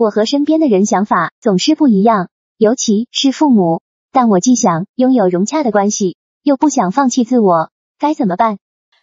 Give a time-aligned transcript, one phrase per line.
[0.00, 3.82] 我和身边的人想法总是不一样，尤其是父母。
[4.10, 8.56] 但我既想拥有融洽的关系，又不想放弃自我，该怎么办？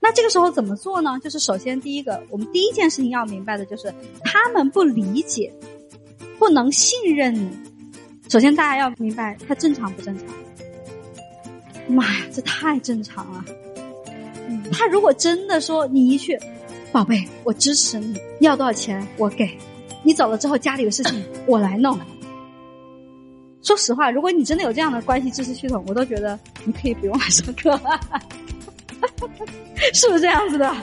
[0.00, 1.18] 那这个时候怎么做呢？
[1.18, 3.90] 就是首先第一个，我们第一件事情要明白的就是，
[4.22, 5.50] 他们不理解，
[6.38, 7.48] 不能信任你。
[8.28, 10.26] 首先大家要明白，他正常不正常？
[11.88, 13.42] 妈呀，这太正常了。
[14.70, 16.38] 他如果真的说你一句，
[16.92, 19.56] 宝贝，我支持你，要多少钱我给，
[20.02, 21.98] 你走了之后家里的事情 我来弄。
[23.62, 27.80] 说实话，如果你真的有这样的关系支持系统，我都觉得你可以不用来上课，
[29.94, 30.74] 是不是这样子的？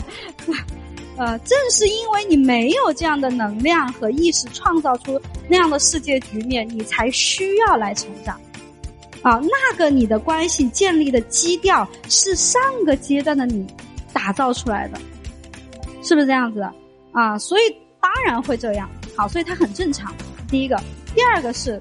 [1.18, 8.40] 呃，正是因为你没有这样的能量和意识，创造出那样的世界局面，你才需要来成长。
[9.22, 13.68] 啊，那个你的关系建立的基调是上个阶段的你
[14.14, 14.98] 打造出来的，
[16.02, 16.74] 是不是这样子的？
[17.12, 17.64] 啊，所以
[18.00, 18.90] 当然会这样。
[19.20, 20.16] 好，所以它很正常。
[20.48, 20.82] 第一个，
[21.14, 21.78] 第二个是。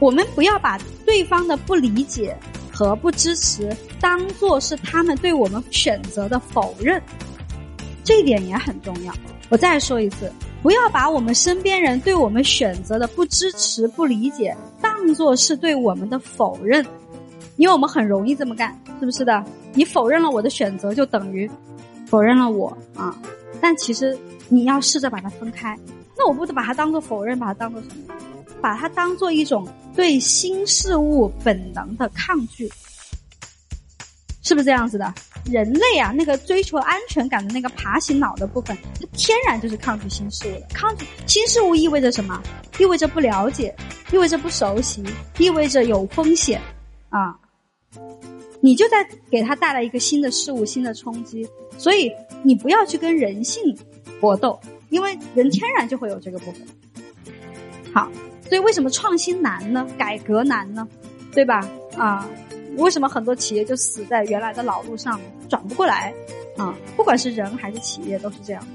[0.00, 2.36] 我们不要把对方的不理解
[2.72, 7.02] 和不支持当做是他们对我们选择的否认，
[8.04, 9.12] 这一点也很重要。
[9.48, 10.32] 我再说一次，
[10.62, 16.86] 不要把我们身边人对我们选择的不支持、不理解当做是对我们的否认，
[17.56, 19.44] 因为我们很容易这么干，是不是的？
[19.72, 21.50] 你否认了我的选择，就等于
[22.06, 23.20] 否认了我啊！
[23.60, 24.16] 但其实
[24.48, 25.76] 你要试着把它分开。
[26.18, 28.14] 那我不得把它当做否认，把它当做什么？
[28.60, 32.68] 把它当做一种对新事物本能的抗拒，
[34.42, 35.14] 是不是这样子的？
[35.44, 40.66] 人类啊，那个追求安全感的那个爬行脑的部分，它天然就是抗拒新事物的。
[40.74, 42.42] 抗拒新事物意味着什么？
[42.78, 43.74] 意味着不了解，
[44.12, 45.04] 意味着不熟悉，
[45.38, 46.60] 意味着有风险
[47.10, 47.38] 啊！
[48.60, 52.10] 你就在给他带来一个新的事物、新的冲击，所以
[52.42, 53.62] 你不要去跟人性
[54.20, 54.58] 搏斗，
[54.90, 56.66] 因为人天然就会有这个部分。
[57.92, 58.10] 好。
[58.48, 59.86] 所以为什么创新难呢？
[59.98, 60.88] 改革难呢？
[61.34, 61.68] 对吧？
[61.98, 62.26] 啊，
[62.78, 66.14] 为什么很多企业就死在原来的老路上，转不过来？
[66.56, 68.66] 啊，不管是人还是企业都是这样。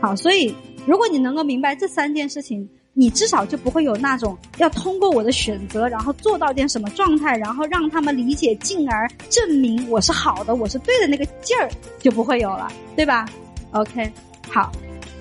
[0.00, 0.54] 好，所以
[0.86, 11.68] 如果你能够明白这三件事情，你至少就不会有那种要通过我的选择，然后做到点什么状态，然后让他们理解，进而证明我是好的，我是对的那个劲儿
[11.98, 13.28] 就不会有了，对吧
[13.72, 14.12] ？OK，
[14.48, 14.70] 好，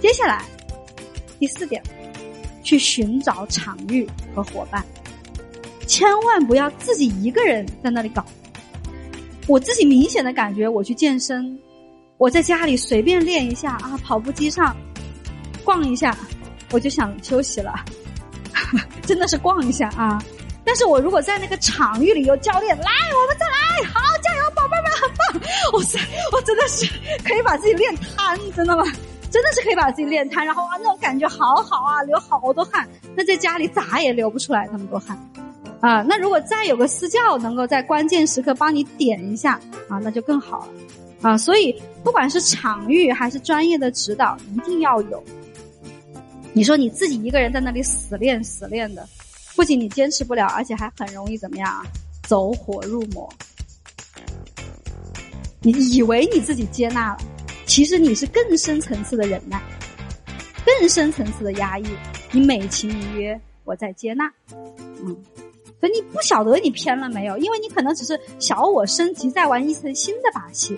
[0.02, 0.44] 接下来
[1.40, 1.81] 第四点。
[2.63, 4.85] 去寻找场域和伙伴，
[5.88, 8.25] 千万不要自己一个人在那里搞。
[9.47, 11.58] 我自己明显的感觉，我去健身，
[12.18, 14.75] 我在家里随便练一下啊，跑步机上
[15.63, 16.14] 逛一下，
[16.72, 17.74] 我就想休息了，
[19.08, 20.22] 真的是逛一下啊。
[20.66, 25.50] 但是我如果在那个场域里有教练来，我们再来，好，加油，宝贝们，很棒！
[25.72, 25.97] 我塞，
[26.34, 26.85] 我真的是
[27.24, 28.84] 可以把自己练瘫，真的吗？
[29.30, 32.88] 真的是可以把自己练瘫，然后啊，那种感觉好好啊，流好多汗。
[33.16, 35.18] 那在家里咋也流不出来那么多汗，
[35.82, 40.68] 啊，那如果再有个私教能够在关键时刻帮你点一下啊，那就更好了，
[41.22, 45.24] 啊，所以不管是场域还是专业的指导，一定要有。
[46.54, 49.08] 你说你自己一个人在那里死练死练的，
[49.56, 51.84] 不仅你坚持不了，而且还很容易怎么样啊？
[52.28, 53.30] 走火入魔。
[55.62, 57.18] 你以为你自己接纳了？
[57.78, 59.62] 其实你是更深层次的忍耐，
[60.66, 61.86] 更深层次的压抑。
[62.32, 65.16] 你美其名曰我在接纳，嗯，
[65.80, 70.76] 所以你不晓得你偏了没有，因为你可能只是小我升级再玩一层新的把戏，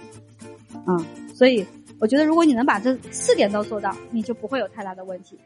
[0.88, 1.66] 嗯，所以
[2.02, 5.40] 我觉得如果你能把这四点都做到，你就不会有太大的问题。